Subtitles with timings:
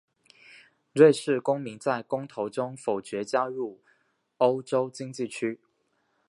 [0.93, 3.83] 瑞士公民在公投中否决加入
[4.37, 5.59] 欧洲经济区。